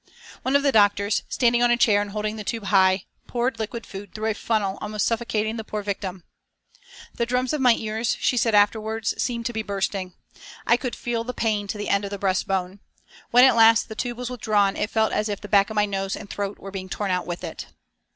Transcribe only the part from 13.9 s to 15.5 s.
tube was withdrawn it felt as if the